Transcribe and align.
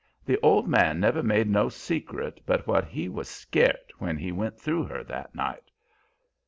The 0.25 0.39
old 0.41 0.67
man 0.67 0.99
never 0.99 1.21
made 1.21 1.47
no 1.47 1.69
secret 1.69 2.41
but 2.47 2.65
what 2.65 2.85
he 2.85 3.07
was 3.07 3.29
scairt 3.29 3.91
when 3.99 4.17
he 4.17 4.31
went 4.31 4.59
through 4.59 4.85
her 4.85 5.03
that 5.03 5.35
night. 5.35 5.69